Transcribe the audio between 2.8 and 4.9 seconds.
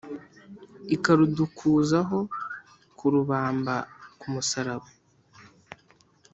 kurubamba ku musaraba